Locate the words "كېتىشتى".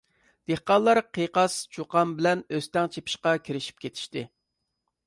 3.87-4.27